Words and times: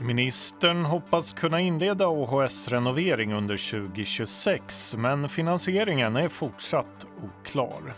Ministern 0.00 0.84
hoppas 0.84 1.32
kunna 1.32 1.60
inleda 1.60 2.08
OHS-renovering 2.08 3.32
under 3.32 3.56
2026 3.56 4.94
men 4.98 5.28
finansieringen 5.28 6.16
är 6.16 6.28
fortsatt 6.28 7.06
oklar. 7.22 7.94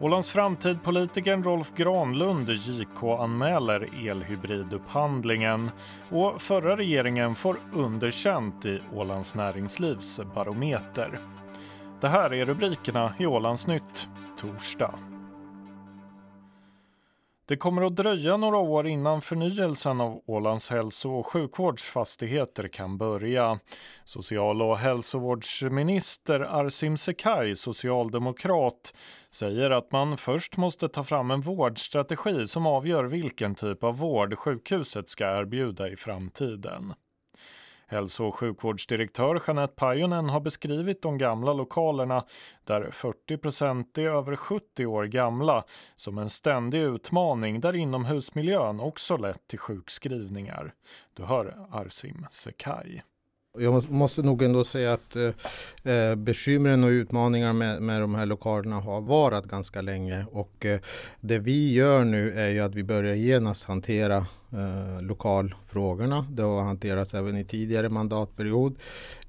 Ålands 0.00 0.30
framtidpolitiken 0.30 1.44
Rolf 1.44 1.72
Granlund 1.76 2.50
JK 2.50 3.02
anmäler 3.02 4.08
elhybridupphandlingen 4.08 5.70
och 6.10 6.42
förra 6.42 6.76
regeringen 6.76 7.34
får 7.34 7.56
underkänt 7.72 8.66
i 8.66 8.80
Ålands 8.94 9.34
näringslivs 9.34 10.20
barometer. 10.34 11.18
Det 12.00 12.08
här 12.08 12.34
är 12.34 12.44
rubrikerna 12.44 13.14
i 13.18 13.26
Ålandsnytt 13.26 14.08
torsdag. 14.40 14.94
Det 17.50 17.56
kommer 17.56 17.82
att 17.82 17.96
dröja 17.96 18.36
några 18.36 18.56
år 18.56 18.86
innan 18.86 19.20
förnyelsen 19.20 20.00
av 20.00 20.22
Ålands 20.26 20.70
hälso 20.70 21.10
och 21.10 21.26
sjukvårdsfastigheter 21.26 22.68
kan 22.68 22.98
börja. 22.98 23.58
Social 24.04 24.62
och 24.62 24.78
hälsovårdsminister 24.78 26.40
Arsim 26.40 26.96
Sekaj, 26.96 27.56
socialdemokrat, 27.56 28.94
säger 29.30 29.70
att 29.70 29.92
man 29.92 30.16
först 30.16 30.56
måste 30.56 30.88
ta 30.88 31.04
fram 31.04 31.30
en 31.30 31.40
vårdstrategi 31.40 32.46
som 32.46 32.66
avgör 32.66 33.04
vilken 33.04 33.54
typ 33.54 33.84
av 33.84 33.98
vård 33.98 34.38
sjukhuset 34.38 35.08
ska 35.10 35.24
erbjuda 35.24 35.88
i 35.88 35.96
framtiden. 35.96 36.94
Hälso 37.90 38.24
och 38.24 38.34
sjukvårdsdirektör 38.34 39.42
Jeanette 39.46 39.74
Pajonen 39.76 40.28
har 40.28 40.40
beskrivit 40.40 41.02
de 41.02 41.18
gamla 41.18 41.52
lokalerna, 41.52 42.24
där 42.64 42.90
40 42.90 43.36
procent 43.36 43.98
är 43.98 44.02
över 44.02 44.36
70 44.36 44.86
år 44.86 45.04
gamla, 45.04 45.64
som 45.96 46.18
en 46.18 46.30
ständig 46.30 46.78
utmaning 46.78 47.60
där 47.60 47.76
inomhusmiljön 47.76 48.80
också 48.80 49.16
lett 49.16 49.46
till 49.46 49.58
sjukskrivningar. 49.58 50.74
Du 51.14 51.22
hör 51.22 51.56
Arsim 51.70 52.26
Sekai. 52.30 53.02
Jag 53.58 53.90
måste 53.90 54.22
nog 54.22 54.42
ändå 54.42 54.64
säga 54.64 54.92
att 54.92 55.16
eh, 55.16 55.92
eh, 55.94 56.14
bekymren 56.14 56.84
och 56.84 56.88
utmaningar 56.88 57.52
med, 57.52 57.82
med 57.82 58.00
de 58.00 58.14
här 58.14 58.26
lokalerna 58.26 58.80
har 58.80 59.00
varit 59.00 59.44
ganska 59.44 59.80
länge 59.80 60.26
och 60.32 60.66
eh, 60.66 60.80
det 61.20 61.38
vi 61.38 61.72
gör 61.72 62.04
nu 62.04 62.32
är 62.32 62.48
ju 62.48 62.60
att 62.60 62.74
vi 62.74 62.84
börjar 62.84 63.14
genast 63.14 63.64
hantera 63.64 64.26
eh, 64.52 65.02
lokalfrågorna. 65.02 66.26
Det 66.30 66.42
har 66.42 66.62
hanterats 66.62 67.14
även 67.14 67.36
i 67.36 67.44
tidigare 67.44 67.88
mandatperiod 67.88 68.76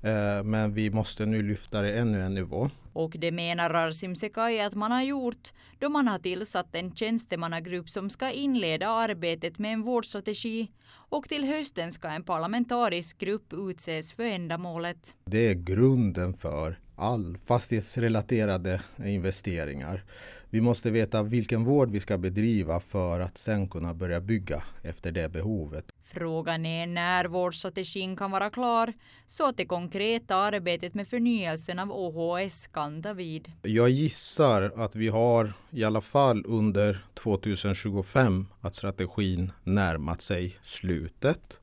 eh, 0.02 0.44
men 0.44 0.74
vi 0.74 0.90
måste 0.90 1.26
nu 1.26 1.42
lyfta 1.42 1.82
det 1.82 1.94
ännu 1.94 2.22
en 2.22 2.34
nivå. 2.34 2.70
Och 2.94 3.16
det 3.20 3.32
menar 3.32 3.74
Arsim 3.74 4.16
Sekaj 4.16 4.62
att 4.62 4.76
man 4.76 4.92
har 4.92 5.04
gjort 5.04 5.54
då 5.80 5.90
man 5.90 6.08
har 6.08 6.20
tillsatt 6.20 6.76
en 6.76 6.96
tjänstemannagrupp 6.96 7.90
som 7.90 8.10
ska 8.10 8.32
inleda 8.32 8.90
arbetet 8.90 9.60
med 9.60 9.74
en 9.74 9.82
vårdstrategi 9.82 10.72
och 11.10 11.30
till 11.30 11.44
hösten 11.44 11.92
ska 11.92 12.08
en 12.08 12.24
parlamentarisk 12.24 13.18
grupp 13.18 13.54
utses 13.54 14.14
för 14.14 14.24
ändamålet. 14.24 15.16
Det 15.26 15.50
är 15.50 15.54
grunden 15.54 16.34
för 16.34 16.80
all 17.02 17.38
fastighetsrelaterade 17.46 18.82
investeringar. 19.06 20.04
Vi 20.50 20.62
måste 20.62 20.92
veta 20.92 21.24
vilken 21.24 21.64
vård 21.64 21.92
vi 21.92 22.00
ska 22.00 22.18
bedriva 22.18 22.80
för 22.80 23.20
att 23.20 23.38
sen 23.38 23.70
kunna 23.70 23.94
börja 23.94 24.22
bygga 24.22 24.64
efter 24.84 25.12
det 25.12 25.30
behovet. 25.30 25.86
Frågan 26.04 26.66
är 26.66 26.88
när 26.88 27.26
vårdstrategin 27.26 28.16
kan 28.16 28.32
vara 28.32 28.50
klar 28.50 28.94
så 29.26 29.48
att 29.48 29.58
det 29.58 29.66
konkreta 29.66 30.36
arbetet 30.36 30.94
med 30.94 31.08
förnyelsen 31.08 31.80
av 31.80 31.92
OHS 31.92 32.68
kan 32.68 33.04
ta 33.04 33.14
vid. 33.14 33.52
Jag 33.62 33.90
gissar 33.90 34.72
att 34.76 34.96
vi 34.96 35.08
har 35.08 35.54
i 35.70 35.84
alla 35.84 36.02
fall 36.02 36.44
under 36.48 37.06
2025 37.14 38.48
att 38.62 38.76
strategin 38.76 39.52
närmat 39.64 40.22
sig 40.22 40.56
slutet 40.64 41.60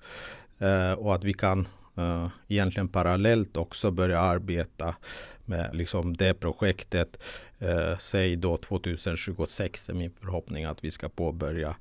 eh, 0.59 0.93
och 0.93 1.15
att 1.15 1.25
vi 1.25 1.33
kan 1.33 1.69
Eh, 1.99 2.29
egentligen 2.49 2.89
parallellt 2.89 3.57
också 3.57 3.91
börja 3.91 4.21
arbeta 4.21 4.97
med 5.45 5.71
liksom 5.73 6.17
det 6.17 6.35
projektet. 6.35 7.19
Eh, 7.59 7.99
säg 7.99 8.37
då 8.37 8.57
2026 8.57 9.89
är 9.89 9.95
min 9.95 10.11
förhoppning 10.11 10.65
att 10.65 10.85
vi 10.85 10.91
ska 10.91 11.09
påbörja 11.09 11.77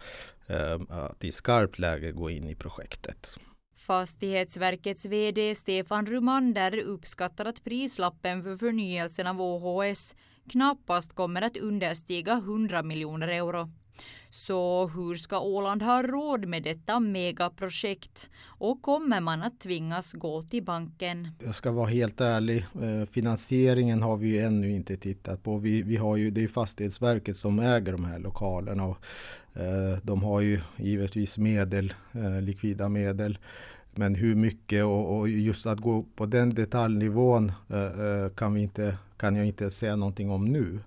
eh, 0.47 0.81
att 0.89 1.23
i 1.23 1.31
skarpt 1.31 1.79
läge 1.79 2.11
gå 2.11 2.29
in 2.29 2.49
i 2.49 2.55
projektet. 2.55 3.37
Fastighetsverkets 3.75 5.05
VD 5.05 5.55
Stefan 5.55 6.05
Rumander 6.05 6.77
uppskattar 6.77 7.45
att 7.45 7.63
prislappen 7.63 8.43
för 8.43 8.57
förnyelsen 8.57 9.27
av 9.27 9.41
OHS 9.41 10.15
knappast 10.49 11.15
kommer 11.15 11.41
att 11.41 11.57
understiga 11.57 12.33
100 12.33 12.83
miljoner 12.83 13.27
euro. 13.27 13.69
Så 14.29 14.87
hur 14.87 15.15
ska 15.15 15.39
Åland 15.39 15.81
ha 15.81 16.03
råd 16.03 16.45
med 16.45 16.63
detta 16.63 16.99
megaprojekt? 16.99 18.29
Och 18.45 18.81
kommer 18.81 19.19
man 19.19 19.43
att 19.43 19.59
tvingas 19.59 20.13
gå 20.13 20.41
till 20.41 20.63
banken? 20.63 21.27
Jag 21.43 21.55
ska 21.55 21.71
vara 21.71 21.87
helt 21.87 22.21
ärlig. 22.21 22.65
Eh, 22.81 23.09
finansieringen 23.11 24.01
har 24.01 24.17
vi 24.17 24.27
ju 24.27 24.39
ännu 24.39 24.71
inte 24.71 24.97
tittat 24.97 25.43
på. 25.43 25.57
Vi, 25.57 25.81
vi 25.81 25.95
har 25.95 26.17
ju, 26.17 26.29
det 26.29 26.43
är 26.43 26.47
Fastighetsverket 26.47 27.37
som 27.37 27.59
äger 27.59 27.91
de 27.91 28.05
här 28.05 28.19
lokalerna. 28.19 28.85
Och, 28.85 28.97
eh, 29.53 29.97
de 30.03 30.23
har 30.23 30.41
ju 30.41 30.59
givetvis 30.77 31.37
medel, 31.37 31.93
eh, 32.11 32.41
likvida 32.41 32.89
medel. 32.89 33.37
Men 33.97 34.15
hur 34.15 34.35
mycket 34.35 34.83
och, 34.85 35.17
och, 35.17 35.29
just 35.29 35.65
att 35.65 35.79
gå 35.79 36.05
på 36.15 36.25
den 36.25 36.53
detaljnivån 36.53 37.51
eh, 37.69 37.83
eh, 37.83 38.29
kan, 38.29 38.53
vi 38.53 38.61
inte, 38.61 38.97
kan 39.17 39.35
jag 39.35 39.45
inte 39.45 39.71
säga 39.71 39.95
någonting 39.95 40.29
om 40.29 40.45
nu. 40.45 40.79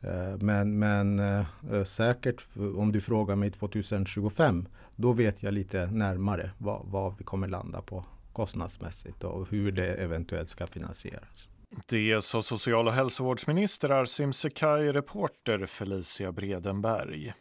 Eh, 0.00 0.38
men, 0.40 0.78
men 0.78 1.18
eh, 1.18 1.46
eh, 1.72 1.84
säkert 1.84 2.44
om 2.76 2.92
du 2.92 3.00
frågar 3.00 3.36
mig 3.36 3.50
2025 3.50 4.68
då 4.96 5.12
vet 5.12 5.42
jag 5.42 5.54
lite 5.54 5.86
närmare 5.86 6.50
vad, 6.58 6.82
vad 6.84 7.18
vi 7.18 7.24
kommer 7.24 7.48
landa 7.48 7.82
på 7.82 8.04
kostnadsmässigt 8.32 9.24
och 9.24 9.48
hur 9.50 9.72
det 9.72 9.94
eventuellt 9.94 10.48
ska 10.48 10.66
finansieras. 10.66 11.48
Det 11.86 12.24
sa 12.24 12.42
social 12.42 12.86
och 12.86 12.92
hälsovårdsminister 12.92 13.90
Arsim 13.90 14.32
Sekaj, 14.32 14.92
reporter 14.92 15.66
Felicia 15.66 16.32
Bredenberg. 16.32 17.32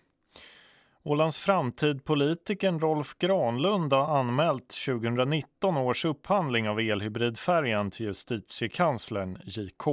Ålands 1.04 1.40
framtid-politikern 1.40 2.80
Rolf 2.80 3.16
Granlund 3.20 3.94
har 3.94 4.20
anmält 4.20 4.74
2019 4.86 5.78
års 5.78 6.06
upphandling 6.06 6.70
av 6.70 6.80
elhybridfärjan 6.80 7.92
till 7.92 8.06
justitiekanslern 8.06 9.38
JK. 9.46 9.88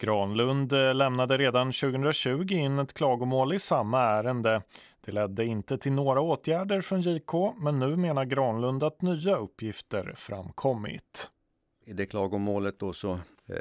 Granlund 0.00 0.72
eh, 0.72 0.94
lämnade 0.94 1.38
redan 1.38 1.72
2020 1.72 2.52
in 2.52 2.78
ett 2.78 2.92
klagomål 2.92 3.52
i 3.52 3.58
samma 3.58 4.02
ärende. 4.02 4.62
Det 5.00 5.12
ledde 5.12 5.44
inte 5.44 5.78
till 5.78 5.92
några 5.92 6.20
åtgärder 6.20 6.80
från 6.80 7.00
JK, 7.00 7.32
men 7.56 7.78
nu 7.78 7.96
menar 7.96 8.24
Granlund 8.24 8.82
att 8.82 9.02
nya 9.02 9.36
uppgifter 9.36 10.12
framkommit. 10.16 11.30
I 11.84 11.92
det 11.92 12.06
klagomålet 12.06 12.78
då 12.78 12.92
så 12.92 13.12
eh, 13.46 13.56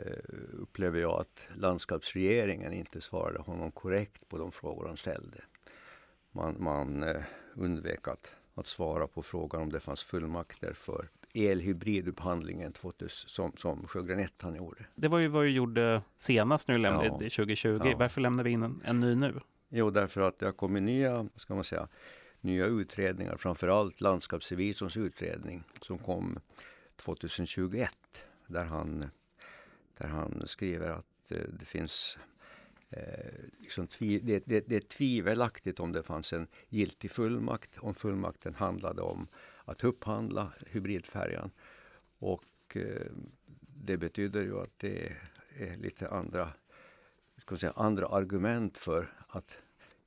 upplever 0.54 1.00
jag 1.00 1.20
att 1.20 1.48
landskapsregeringen 1.56 2.74
inte 2.74 3.02
svarade 3.02 3.40
honom 3.40 3.72
korrekt 3.72 4.30
på 4.30 4.38
de 4.38 4.52
frågor 4.52 4.88
han 4.88 4.98
ställde. 4.98 5.38
Man, 6.32 6.56
man 6.60 7.04
eh, 7.04 7.22
undvek 7.56 8.08
att, 8.08 8.32
att 8.56 8.68
svara 8.68 9.08
på 9.08 9.24
frågan 9.24 9.62
om 9.62 9.72
det 9.72 9.80
fanns 9.80 10.04
fullmakter 10.04 10.74
för 10.74 11.10
elhybridupphandlingen 11.34 12.74
2000, 12.74 13.30
som, 13.30 13.52
som 13.56 13.88
Sjögren 13.88 14.20
1 14.20 14.34
han 14.42 14.56
gjorde. 14.56 14.86
Det 14.96 15.08
var 15.08 15.20
ju 15.20 15.28
vad 15.28 15.44
vi 15.44 15.50
gjorde 15.50 16.02
senast 16.18 16.70
vi 16.70 16.78
lämnade 16.78 17.06
ja. 17.06 17.12
2020. 17.12 17.82
Ja. 17.84 17.98
Varför 17.98 18.22
lämnar 18.22 18.44
vi 18.44 18.50
in 18.50 18.64
en, 18.64 18.82
en 18.86 19.00
ny 19.00 19.16
nu? 19.16 19.40
Jo, 19.70 19.90
därför 19.90 20.22
att 20.22 20.40
det 20.40 20.46
har 20.46 20.54
kommit 20.54 20.84
nya, 20.84 21.28
ska 21.36 21.56
man 21.56 21.64
säga, 21.64 21.88
nya 22.42 22.66
utredningar, 22.66 23.38
framförallt 23.38 24.02
landskapsrevisorns 24.02 24.98
utredning 24.98 25.64
som 25.82 25.98
kom 25.98 26.40
2021 26.96 27.92
där 28.48 28.66
han, 28.66 29.06
där 29.98 30.08
han 30.08 30.44
skriver 30.48 30.90
att 30.90 31.32
eh, 31.32 31.38
det 31.60 31.66
finns 31.66 32.18
eh, 32.90 33.34
liksom 33.60 33.88
det, 34.00 34.44
det, 34.46 34.68
det 34.68 34.76
är 34.76 34.80
tvivelaktigt 34.80 35.80
om 35.80 35.92
det 35.92 36.04
fanns 36.04 36.34
en 36.34 36.48
giltig 36.70 37.12
fullmakt, 37.12 37.78
om 37.78 37.96
fullmakten 37.96 38.56
handlade 38.56 39.02
om 39.02 39.28
att 39.70 39.84
upphandla 39.84 40.52
hybridfärjan. 40.68 41.52
Och 42.20 42.46
eh, 42.76 43.12
det 43.76 43.98
betyder 43.98 44.42
ju 44.42 44.60
att 44.60 44.74
det 44.80 45.14
är 45.58 45.78
lite 45.78 46.10
andra, 46.10 46.50
ska 47.38 47.58
säga, 47.58 47.74
andra 47.76 48.08
argument 48.08 48.78
för 48.78 49.14
att 49.28 49.58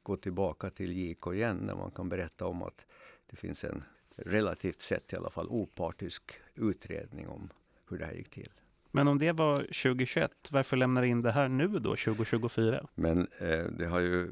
gå 0.02 0.16
tillbaka 0.16 0.70
till 0.70 0.92
JK 0.92 1.26
igen 1.26 1.56
när 1.56 1.74
man 1.74 1.90
kan 1.90 2.08
berätta 2.08 2.46
om 2.46 2.62
att 2.62 2.86
det 3.26 3.36
finns 3.36 3.64
en 3.64 3.84
relativt 4.16 4.80
sett 4.80 5.12
i 5.12 5.16
alla 5.16 5.30
fall 5.30 5.46
opartisk 5.48 6.22
utredning 6.54 7.28
om 7.28 7.48
hur 7.88 7.98
det 7.98 8.04
här 8.04 8.12
gick 8.12 8.30
till. 8.30 8.50
Men 8.94 9.08
om 9.08 9.18
det 9.18 9.32
var 9.32 9.58
2021, 9.58 10.30
varför 10.50 10.76
lämnar 10.76 11.02
in 11.02 11.22
det 11.22 11.32
här 11.32 11.48
nu 11.48 11.68
då, 11.68 11.96
2024? 11.96 12.86
Men 12.94 13.28
eh, 13.38 13.64
det 13.64 13.86
har 13.86 14.00
ju 14.00 14.30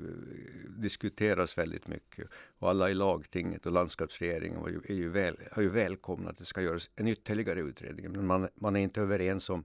diskuteras 0.80 1.58
väldigt 1.58 1.86
mycket. 1.86 2.28
Och 2.58 2.70
alla 2.70 2.90
i 2.90 2.94
lagtinget 2.94 3.66
och 3.66 3.72
landskapsregeringen 3.72 4.66
ju, 4.66 4.94
är 4.94 4.98
ju 4.98 5.08
väl, 5.08 5.36
har 5.52 5.62
ju 5.62 5.68
välkomnat 5.68 6.30
att 6.30 6.38
det 6.38 6.44
ska 6.44 6.62
göras 6.62 6.90
en 6.96 7.08
ytterligare 7.08 7.60
utredning. 7.60 8.12
Men 8.12 8.26
man, 8.26 8.48
man 8.54 8.76
är 8.76 8.80
inte 8.80 9.00
överens 9.00 9.50
om 9.50 9.64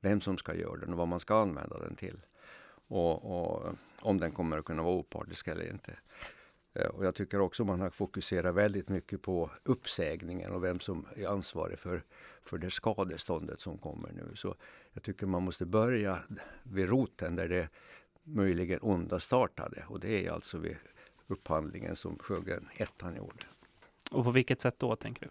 vem 0.00 0.20
som 0.20 0.38
ska 0.38 0.54
göra 0.54 0.76
den 0.76 0.92
och 0.92 0.98
vad 0.98 1.08
man 1.08 1.20
ska 1.20 1.42
använda 1.42 1.78
den 1.78 1.96
till. 1.96 2.20
Och, 2.88 3.24
och 3.24 3.74
om 4.00 4.20
den 4.20 4.32
kommer 4.32 4.58
att 4.58 4.64
kunna 4.64 4.82
vara 4.82 4.94
opartisk 4.94 5.48
eller 5.48 5.70
inte. 5.70 5.98
Eh, 6.74 6.86
och 6.86 7.06
jag 7.06 7.14
tycker 7.14 7.40
också 7.40 7.64
man 7.64 7.80
har 7.80 7.90
fokuserat 7.90 8.54
väldigt 8.54 8.88
mycket 8.88 9.22
på 9.22 9.50
uppsägningen 9.62 10.52
och 10.52 10.64
vem 10.64 10.80
som 10.80 11.06
är 11.16 11.26
ansvarig 11.26 11.78
för, 11.78 12.02
för 12.42 12.58
det 12.58 12.70
skadeståndet 12.70 13.60
som 13.60 13.78
kommer 13.78 14.12
nu. 14.12 14.30
Så 14.34 14.54
jag 14.92 15.02
tycker 15.02 15.26
man 15.26 15.42
måste 15.42 15.66
börja 15.66 16.18
vid 16.62 16.88
roten 16.88 17.36
där 17.36 17.48
det 17.48 17.68
möjligen 18.26 18.78
onda 18.82 19.20
startade. 19.20 19.84
Och 19.88 20.00
det 20.00 20.26
är 20.26 20.30
alltså 20.30 20.58
vid 20.58 20.76
upphandlingen 21.26 21.96
som 21.96 22.18
Sjögren 22.18 22.68
ettan 22.76 23.16
gjorde. 23.16 23.44
Och 24.10 24.24
på 24.24 24.30
vilket 24.30 24.60
sätt 24.60 24.74
då 24.78 24.96
tänker 24.96 25.26
du? 25.26 25.30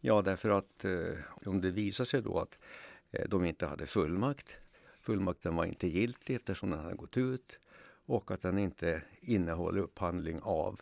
Ja, 0.00 0.22
därför 0.22 0.50
att 0.50 0.84
eh, 0.84 1.18
om 1.46 1.60
det 1.60 1.70
visar 1.70 2.04
sig 2.04 2.22
då 2.22 2.38
att 2.38 2.62
eh, 3.10 3.28
de 3.28 3.44
inte 3.44 3.66
hade 3.66 3.86
fullmakt. 3.86 4.56
Fullmakten 5.00 5.56
var 5.56 5.64
inte 5.64 5.88
giltig 5.88 6.34
eftersom 6.34 6.70
den 6.70 6.80
hade 6.80 6.96
gått 6.96 7.16
ut 7.16 7.58
och 8.06 8.30
att 8.30 8.42
den 8.42 8.58
inte 8.58 9.02
innehåller 9.20 9.80
upphandling 9.80 10.40
av 10.42 10.80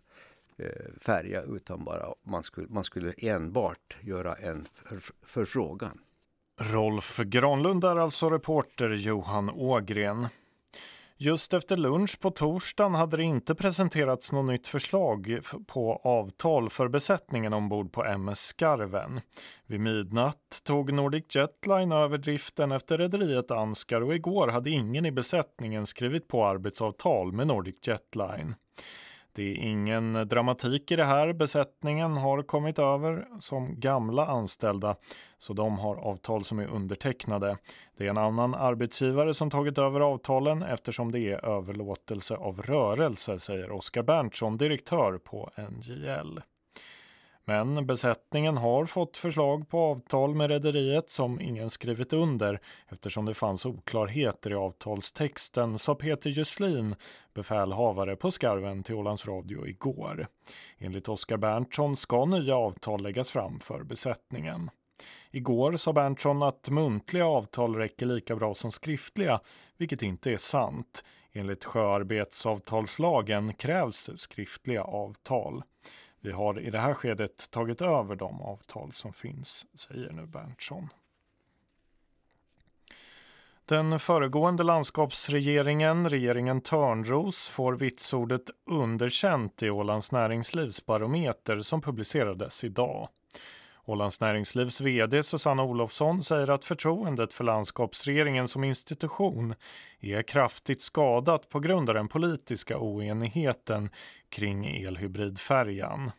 eh, 0.56 0.93
färja 1.00 1.43
utan 1.43 1.85
bara 1.85 2.14
man 2.23 2.43
skulle, 2.43 2.69
man 2.69 2.85
skulle 2.85 3.12
enbart 3.12 3.97
göra 4.00 4.35
en 4.35 4.69
för, 4.75 5.00
förfrågan. 5.23 5.99
Rolf 6.61 7.19
Granlund 7.19 7.85
är 7.85 7.97
alltså 7.97 8.31
reporter 8.31 8.91
Johan 8.91 9.50
Ågren. 9.50 10.26
Just 11.18 11.54
efter 11.54 11.76
lunch 11.76 12.20
på 12.20 12.30
torsdagen 12.30 12.94
hade 12.94 13.16
det 13.16 13.22
inte 13.22 13.54
presenterats 13.54 14.32
något 14.32 14.46
nytt 14.46 14.66
förslag 14.66 15.38
på 15.66 16.00
avtal 16.04 16.70
för 16.70 16.88
besättningen 16.88 17.52
ombord 17.52 17.92
på 17.92 18.04
MS 18.04 18.40
Skarven. 18.40 19.20
Vid 19.66 19.80
midnatt 19.80 20.60
tog 20.64 20.92
Nordic 20.92 21.34
Jetline 21.34 21.92
över 21.92 22.18
driften 22.18 22.72
efter 22.72 22.98
rederiet 22.98 23.50
Anskar 23.50 24.00
och 24.00 24.14
igår 24.14 24.48
hade 24.48 24.70
ingen 24.70 25.06
i 25.06 25.12
besättningen 25.12 25.86
skrivit 25.86 26.28
på 26.28 26.46
arbetsavtal 26.46 27.32
med 27.32 27.46
Nordic 27.46 27.76
Jetline. 27.86 28.54
Det 29.36 29.50
är 29.50 29.56
ingen 29.56 30.12
dramatik 30.28 30.90
i 30.90 30.96
det 30.96 31.04
här. 31.04 31.32
Besättningen 31.32 32.16
har 32.16 32.42
kommit 32.42 32.78
över 32.78 33.26
som 33.40 33.80
gamla 33.80 34.26
anställda, 34.26 34.96
så 35.38 35.52
de 35.52 35.78
har 35.78 35.96
avtal 35.96 36.44
som 36.44 36.58
är 36.58 36.66
undertecknade. 36.66 37.56
Det 37.96 38.06
är 38.06 38.10
en 38.10 38.18
annan 38.18 38.54
arbetsgivare 38.54 39.34
som 39.34 39.50
tagit 39.50 39.78
över 39.78 40.00
avtalen 40.00 40.62
eftersom 40.62 41.12
det 41.12 41.20
är 41.20 41.44
överlåtelse 41.44 42.36
av 42.36 42.62
rörelse, 42.62 43.38
säger 43.38 43.70
Oskar 43.70 44.02
Berntsson, 44.02 44.56
direktör 44.56 45.18
på 45.18 45.50
NJL. 45.56 46.40
Men 47.48 47.87
besättningen 47.87 48.56
har 48.56 48.87
fått 48.87 49.16
förslag 49.16 49.69
på 49.69 49.78
avtal 49.78 50.34
med 50.34 50.50
rederiet 50.50 51.10
som 51.10 51.40
ingen 51.40 51.70
skrivit 51.70 52.12
under 52.12 52.60
eftersom 52.88 53.25
det 53.25 53.34
fanns 53.34 53.66
oklarheter 53.66 54.50
i 54.50 54.54
avtalstexten, 54.54 55.78
sa 55.78 55.94
Peter 55.94 56.31
Juslin, 56.31 56.94
befälhavare 57.34 58.16
på 58.16 58.31
Skarven 58.31 58.82
till 58.82 58.94
Ålands 58.94 59.26
Radio 59.26 59.66
igår. 59.66 60.26
Enligt 60.78 61.08
Oskar 61.08 61.37
Berntsson 61.37 61.96
ska 61.96 62.25
nya 62.25 62.56
avtal 62.56 63.02
läggas 63.02 63.31
fram 63.31 63.60
för 63.60 63.82
besättningen. 63.82 64.70
Igår 65.31 65.76
sa 65.76 65.93
Berntsson 65.93 66.43
att 66.43 66.69
muntliga 66.69 67.26
avtal 67.26 67.76
räcker 67.76 68.06
lika 68.06 68.37
bra 68.37 68.54
som 68.54 68.72
skriftliga, 68.72 69.40
vilket 69.76 70.02
inte 70.02 70.32
är 70.32 70.37
sant. 70.37 71.04
Enligt 71.32 71.64
sjöarbetsavtalslagen 71.64 73.54
krävs 73.54 74.10
skriftliga 74.16 74.82
avtal. 74.82 75.62
Vi 76.26 76.32
har 76.32 76.61
i 76.61 76.70
det 76.70 76.78
här 76.78 76.94
skedet 76.94 77.50
tagit 77.50 77.81
över 77.81 78.17
de 78.17 78.43
avtal 78.43 78.93
som 78.93 79.12
finns, 79.12 79.67
säger 79.75 80.12
nu 80.12 80.26
Berntsson. 80.26 80.88
Den 83.64 83.99
föregående 83.99 84.62
landskapsregeringen, 84.62 86.11
regeringen 86.11 86.61
Törnros, 86.61 87.49
får 87.49 87.73
vitsordet 87.73 88.50
underkänt 88.64 89.62
i 89.62 89.70
Ålands 89.70 90.12
näringslivsbarometer 90.12 91.61
som 91.61 91.82
publicerades 91.82 92.64
idag. 92.64 93.08
Ålands 93.88 94.20
Näringslivs 94.20 94.80
VD 94.80 95.22
Susanna 95.22 95.62
Olofsson 95.62 96.22
säger 96.22 96.50
att 96.50 96.64
förtroendet 96.64 97.32
för 97.32 97.44
landskapsregeringen 97.44 98.48
som 98.48 98.64
institution 98.64 99.54
är 100.00 100.22
kraftigt 100.22 100.82
skadat 100.82 101.48
på 101.48 101.60
grund 101.60 101.88
av 101.88 101.94
den 101.94 102.08
politiska 102.08 102.78
oenigheten 102.78 103.90
kring 104.28 104.66
elhybridfärjan. 104.66 106.10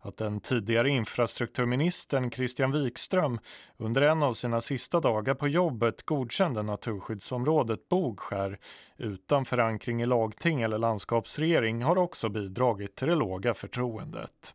Att 0.00 0.16
den 0.16 0.40
tidigare 0.40 0.90
infrastrukturministern 0.90 2.30
Christian 2.30 2.72
Wikström 2.72 3.38
under 3.76 4.02
en 4.02 4.22
av 4.22 4.32
sina 4.32 4.60
sista 4.60 5.00
dagar 5.00 5.34
på 5.34 5.48
jobbet 5.48 6.02
godkände 6.02 6.62
naturskyddsområdet 6.62 7.88
Bogskär 7.88 8.58
utan 8.96 9.44
förankring 9.44 10.02
i 10.02 10.06
lagting 10.06 10.62
eller 10.62 10.78
landskapsregering 10.78 11.82
har 11.82 11.98
också 11.98 12.28
bidragit 12.28 12.96
till 12.96 13.08
det 13.08 13.14
låga 13.14 13.54
förtroendet. 13.54 14.54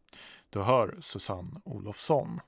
Du 0.49 0.61
hör 0.61 0.97
Susanne 1.01 1.61
Olofsson. 1.63 2.39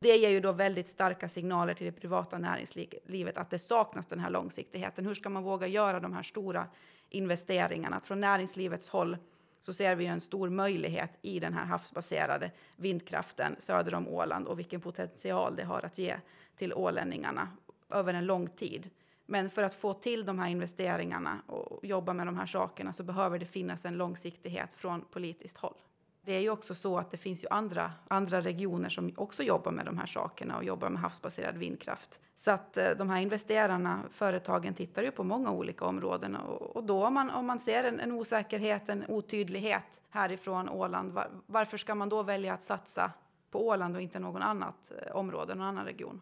Det 0.00 0.16
ger 0.16 0.30
ju 0.30 0.40
då 0.40 0.52
väldigt 0.52 0.90
starka 0.90 1.28
signaler 1.28 1.74
till 1.74 1.86
det 1.86 1.92
privata 1.92 2.38
näringslivet 2.38 3.36
att 3.36 3.50
det 3.50 3.58
saknas 3.58 4.06
den 4.06 4.20
här 4.20 4.30
långsiktigheten. 4.30 5.06
Hur 5.06 5.14
ska 5.14 5.28
man 5.28 5.42
våga 5.42 5.66
göra 5.66 6.00
de 6.00 6.12
här 6.12 6.22
stora 6.22 6.66
investeringarna? 7.10 8.00
Från 8.00 8.20
näringslivets 8.20 8.88
håll 8.88 9.16
så 9.60 9.72
ser 9.72 9.96
vi 9.96 10.04
ju 10.04 10.10
en 10.10 10.20
stor 10.20 10.48
möjlighet 10.48 11.10
i 11.22 11.40
den 11.40 11.54
här 11.54 11.64
havsbaserade 11.64 12.50
vindkraften 12.76 13.56
söder 13.58 13.94
om 13.94 14.08
Åland 14.08 14.46
och 14.46 14.58
vilken 14.58 14.80
potential 14.80 15.56
det 15.56 15.64
har 15.64 15.82
att 15.84 15.98
ge 15.98 16.16
till 16.56 16.72
ålänningarna 16.72 17.48
över 17.90 18.14
en 18.14 18.26
lång 18.26 18.46
tid. 18.46 18.90
Men 19.26 19.50
för 19.50 19.62
att 19.62 19.74
få 19.74 19.92
till 19.92 20.24
de 20.24 20.38
här 20.38 20.50
investeringarna 20.50 21.42
och 21.46 21.84
jobba 21.84 22.12
med 22.12 22.26
de 22.26 22.36
här 22.36 22.46
sakerna 22.46 22.92
så 22.92 23.02
behöver 23.02 23.38
det 23.38 23.46
finnas 23.46 23.84
en 23.84 23.94
långsiktighet 23.94 24.70
från 24.74 25.04
politiskt 25.10 25.58
håll. 25.58 25.76
Det 26.22 26.34
är 26.34 26.40
ju 26.40 26.50
också 26.50 26.74
så 26.74 26.98
att 26.98 27.10
det 27.10 27.16
finns 27.16 27.44
ju 27.44 27.48
andra, 27.50 27.92
andra 28.08 28.40
regioner 28.40 28.88
som 28.88 29.12
också 29.16 29.42
jobbar 29.42 29.72
med 29.72 29.86
de 29.86 29.98
här 29.98 30.06
sakerna 30.06 30.56
och 30.56 30.64
jobbar 30.64 30.88
med 30.88 31.02
havsbaserad 31.02 31.56
vindkraft. 31.56 32.20
Så 32.36 32.50
att 32.50 32.76
eh, 32.76 32.90
de 32.90 33.10
här 33.10 33.20
investerarna, 33.20 34.02
företagen, 34.10 34.74
tittar 34.74 35.02
ju 35.02 35.10
på 35.10 35.24
många 35.24 35.50
olika 35.50 35.84
områden 35.84 36.36
och, 36.36 36.76
och 36.76 36.84
då 36.84 37.06
om 37.06 37.14
man, 37.14 37.30
om 37.30 37.46
man 37.46 37.58
ser 37.58 37.84
en, 37.84 38.00
en, 38.00 38.12
osäkerhet, 38.12 38.88
en 38.88 39.04
otydlighet 39.08 40.00
härifrån 40.10 40.68
Åland, 40.68 41.12
var, 41.12 41.30
varför 41.46 41.76
ska 41.76 41.94
man 41.94 42.08
då 42.08 42.22
välja 42.22 42.54
att 42.54 42.62
satsa 42.62 43.10
på 43.50 43.66
Åland 43.66 43.96
och 43.96 44.02
inte 44.02 44.18
någon 44.18 44.42
annat 44.42 44.92
eh, 45.02 45.16
område, 45.16 45.54
någon 45.54 45.66
annan 45.66 45.84
region? 45.84 46.20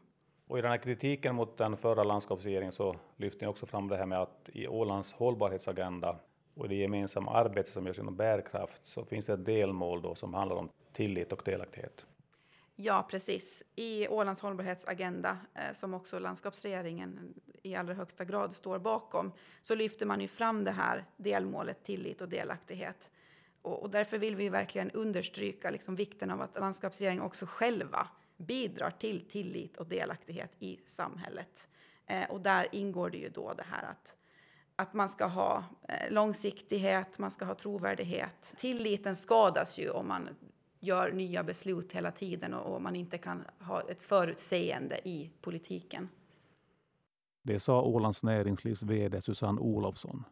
Och 0.48 0.58
i 0.58 0.62
den 0.62 0.70
här 0.70 0.78
kritiken 0.78 1.34
mot 1.34 1.58
den 1.58 1.76
förra 1.76 2.04
landskapsregeringen 2.04 2.72
så 2.72 2.96
lyfter 3.16 3.46
ni 3.46 3.50
också 3.50 3.66
fram 3.66 3.88
det 3.88 3.96
här 3.96 4.06
med 4.06 4.18
att 4.18 4.50
i 4.52 4.68
Ålands 4.68 5.12
hållbarhetsagenda 5.12 6.16
och 6.56 6.64
i 6.64 6.68
det 6.68 6.74
gemensamma 6.74 7.32
arbete 7.32 7.70
som 7.70 7.86
görs 7.86 7.98
inom 7.98 8.16
bärkraft 8.16 8.86
så 8.86 9.04
finns 9.04 9.26
det 9.26 9.32
ett 9.32 9.44
delmål 9.44 10.02
då 10.02 10.14
som 10.14 10.34
handlar 10.34 10.56
om 10.56 10.68
tillit 10.92 11.32
och 11.32 11.42
delaktighet. 11.44 12.06
Ja, 12.76 13.06
precis. 13.10 13.62
I 13.74 14.08
Ålands 14.08 14.40
hållbarhetsagenda, 14.40 15.38
eh, 15.54 15.72
som 15.74 15.94
också 15.94 16.18
landskapsregeringen 16.18 17.34
i 17.62 17.74
allra 17.74 17.94
högsta 17.94 18.24
grad 18.24 18.56
står 18.56 18.78
bakom, 18.78 19.32
så 19.62 19.74
lyfter 19.74 20.06
man 20.06 20.20
ju 20.20 20.28
fram 20.28 20.64
det 20.64 20.70
här 20.70 21.04
delmålet 21.16 21.84
tillit 21.84 22.20
och 22.20 22.28
delaktighet. 22.28 23.10
Och, 23.62 23.82
och 23.82 23.90
därför 23.90 24.18
vill 24.18 24.36
vi 24.36 24.48
verkligen 24.48 24.90
understryka 24.90 25.70
liksom 25.70 25.96
vikten 25.96 26.30
av 26.30 26.40
att 26.40 26.58
landskapsregeringen 26.58 27.22
också 27.22 27.46
själva 27.46 28.08
bidrar 28.36 28.90
till 28.90 29.28
tillit 29.28 29.76
och 29.76 29.86
delaktighet 29.86 30.50
i 30.58 30.80
samhället. 30.88 31.68
Eh, 32.06 32.30
och 32.30 32.40
där 32.40 32.66
ingår 32.72 33.10
det 33.10 33.18
ju 33.18 33.28
då 33.28 33.52
det 33.52 33.64
här 33.70 33.82
att 33.82 34.16
att 34.76 34.94
man 34.94 35.08
ska 35.08 35.26
ha 35.26 35.64
eh, 35.88 36.12
långsiktighet, 36.12 37.18
man 37.18 37.30
ska 37.30 37.44
ha 37.44 37.54
trovärdighet. 37.54 38.54
Tilliten 38.60 39.16
skadas 39.16 39.78
ju 39.78 39.90
om 39.90 40.08
man 40.08 40.28
gör 40.80 41.12
nya 41.12 41.44
beslut 41.44 41.92
hela 41.92 42.10
tiden 42.10 42.54
och 42.54 42.82
man 42.82 42.96
inte 42.96 43.18
kan 43.18 43.44
ha 43.60 43.80
ett 43.80 44.02
förutseende 44.02 45.08
i 45.08 45.30
politiken. 45.40 46.08
Det 47.42 47.60
sa 47.60 47.82
Ålands 47.82 48.22
näringslivs 48.22 48.82
VD 48.82 49.20
Susanne 49.20 49.60
Olofsson. 49.60 50.24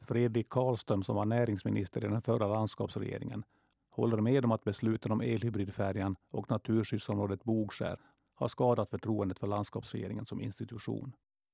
Fredrik 0.00 0.48
Karlström 0.48 1.02
som 1.02 1.16
var 1.16 1.24
näringsminister 1.24 2.04
i 2.04 2.08
den 2.08 2.22
förra 2.22 2.46
landskapsregeringen 2.46 3.44
håller 3.90 4.20
med 4.20 4.44
om 4.44 4.52
att 4.52 4.64
besluten 4.64 5.12
om 5.12 5.20
elhybridfärjan 5.20 6.16
och 6.30 6.50
naturskyddsområdet 6.50 7.44
Bogskär 7.44 8.00
har 8.34 8.48
skadat 8.48 8.90
förtroendet 8.90 9.38
för 9.38 9.46
landskapsregeringen 9.46 10.26
som 10.26 10.40
institution. 10.40 11.12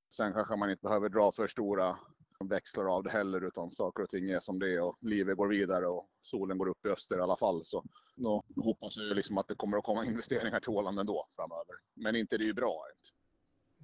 Sen 0.09 0.33
kanske 0.33 0.55
man 0.55 0.69
inte 0.71 0.81
behöver 0.81 1.09
dra 1.09 1.31
för 1.31 1.47
stora 1.47 1.97
växlar 2.47 2.95
av 2.95 3.03
det 3.03 3.11
heller 3.11 3.43
utan 3.43 3.71
saker 3.71 4.03
och 4.03 4.09
ting 4.09 4.29
är 4.29 4.39
som 4.39 4.59
det 4.59 4.73
är 4.73 4.81
och 4.81 4.97
livet 5.01 5.37
går 5.37 5.47
vidare 5.47 5.87
och 5.87 6.07
solen 6.21 6.57
går 6.57 6.69
upp 6.69 6.85
i 6.85 6.89
öster 6.89 7.17
i 7.17 7.21
alla 7.21 7.35
fall. 7.35 7.65
Så 7.65 7.83
då 8.15 8.43
hoppas 8.55 8.97
jag 8.97 9.15
liksom 9.15 9.37
att 9.37 9.47
det 9.47 9.55
kommer 9.55 9.77
att 9.77 9.83
komma 9.83 10.05
investeringar 10.05 10.59
till 10.59 10.69
Åland 10.69 10.99
ändå 10.99 11.27
framöver. 11.35 11.75
Men 11.95 12.15
inte 12.15 12.37
det 12.37 12.43
är 12.43 12.45
ju 12.45 12.53
bra. 12.53 12.83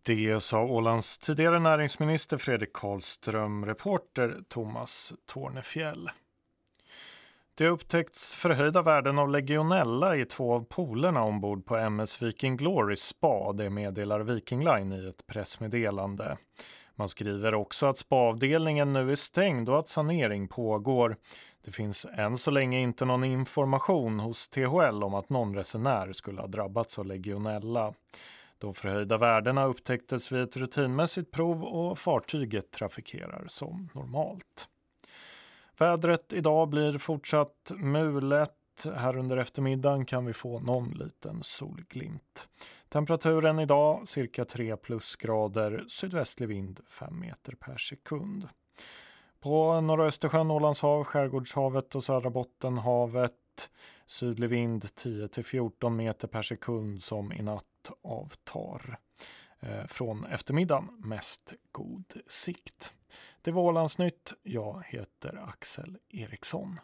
Det 0.05 0.43
sa 0.43 0.63
Ålands 0.63 1.17
tidigare 1.17 1.59
näringsminister 1.59 2.37
Fredrik 2.37 2.73
Karlström, 2.73 3.65
reporter 3.65 4.43
Thomas 4.47 5.13
Tornefjell. 5.25 6.09
Det 7.57 7.63
har 7.63 7.71
upptäckts 7.71 8.35
förhöjda 8.35 8.81
värden 8.81 9.19
av 9.19 9.29
legionella 9.29 10.15
i 10.15 10.25
två 10.25 10.53
av 10.53 10.65
polerna 10.69 11.23
ombord 11.23 11.65
på 11.65 11.75
MS 11.75 12.21
Viking 12.21 12.57
Glory 12.57 12.95
Spa, 12.95 13.53
det 13.53 13.69
meddelar 13.69 14.19
Viking 14.19 14.63
Line 14.63 14.93
i 14.93 15.07
ett 15.07 15.27
pressmeddelande. 15.27 16.37
Man 16.99 17.09
skriver 17.09 17.53
också 17.53 17.85
att 17.85 17.97
spavdelningen 17.97 18.93
nu 18.93 19.11
är 19.11 19.15
stängd 19.15 19.69
och 19.69 19.79
att 19.79 19.89
sanering 19.89 20.47
pågår. 20.47 21.17
Det 21.65 21.71
finns 21.71 22.05
än 22.13 22.37
så 22.37 22.51
länge 22.51 22.79
inte 22.79 23.05
någon 23.05 23.23
information 23.23 24.19
hos 24.19 24.47
THL 24.47 25.03
om 25.03 25.13
att 25.13 25.29
någon 25.29 25.55
resenär 25.55 26.13
skulle 26.13 26.41
ha 26.41 26.47
drabbats 26.47 26.99
av 26.99 27.05
legionella. 27.05 27.93
De 28.57 28.73
förhöjda 28.73 29.17
värdena 29.17 29.65
upptäcktes 29.65 30.31
vid 30.31 30.41
ett 30.41 30.57
rutinmässigt 30.57 31.31
prov 31.31 31.63
och 31.63 31.99
fartyget 31.99 32.71
trafikerar 32.71 33.45
som 33.47 33.89
normalt. 33.93 34.69
Vädret 35.77 36.33
idag 36.33 36.69
blir 36.69 36.97
fortsatt 36.97 37.71
mulet. 37.75 38.53
Här 38.85 39.17
under 39.17 39.37
eftermiddagen 39.37 40.05
kan 40.05 40.25
vi 40.25 40.33
få 40.33 40.59
någon 40.59 40.89
liten 40.89 41.43
solglimt. 41.43 42.49
Temperaturen 42.89 43.59
idag 43.59 44.07
cirka 44.07 44.45
3 44.45 44.77
plusgrader, 44.77 45.85
sydvästlig 45.89 46.47
vind 46.47 46.79
5 46.87 47.19
meter 47.19 47.53
per 47.53 47.77
sekund. 47.77 48.49
På 49.39 49.81
norra 49.81 50.05
Östersjön, 50.05 50.51
Ålandshav, 50.51 51.03
Skärgårdshavet 51.03 51.95
och 51.95 52.03
södra 52.03 52.29
Bottenhavet 52.29 53.33
sydlig 54.07 54.49
vind 54.49 54.95
10 54.95 55.27
till 55.27 55.45
14 55.45 55.95
meter 55.95 56.27
per 56.27 56.41
sekund 56.41 57.03
som 57.03 57.31
i 57.31 57.41
natt 57.41 57.91
avtar. 58.01 58.99
Eh, 59.59 59.85
från 59.85 60.25
eftermiddagen 60.25 60.89
mest 60.97 61.53
god 61.71 62.13
sikt. 62.27 62.93
Det 63.41 63.51
var 63.51 63.61
Ålandsnytt. 63.61 64.33
Jag 64.43 64.83
heter 64.87 65.43
Axel 65.47 65.97
Eriksson. 66.09 66.79